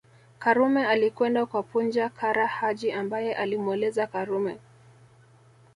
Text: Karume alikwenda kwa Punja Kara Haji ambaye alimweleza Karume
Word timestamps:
Karume 0.39 0.87
alikwenda 0.87 1.45
kwa 1.45 1.63
Punja 1.63 2.09
Kara 2.09 2.47
Haji 2.47 2.91
ambaye 2.91 3.35
alimweleza 3.35 4.07
Karume 4.07 4.57